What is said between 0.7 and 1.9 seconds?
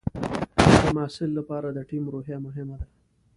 د محصل لپاره د